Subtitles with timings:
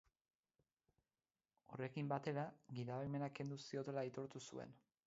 [1.75, 2.47] Horrekin batera,
[2.79, 4.81] gidabaimena kendu ziotela aitortu zuen.